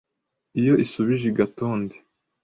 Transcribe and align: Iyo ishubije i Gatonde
Iyo 0.59 0.73
ishubije 0.83 1.25
i 1.29 1.35
Gatonde 1.37 1.95